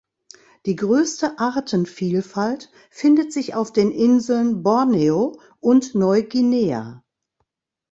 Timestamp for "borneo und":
4.63-5.93